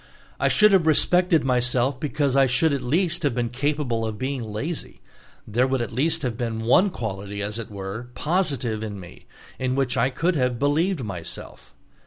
[0.39, 4.41] I should have respected myself because I should at least have been capable of being
[4.41, 4.99] lazy;
[5.47, 9.27] there would at least have been one quality, as it were, positive in me,
[9.59, 11.75] in which I could have believed myself.